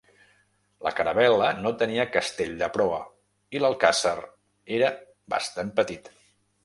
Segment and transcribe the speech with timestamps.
[0.85, 2.99] La caravel·la no tenia castell de proa,
[3.57, 4.17] i l'alcàsser
[4.79, 4.91] era
[5.35, 6.11] bastant petit.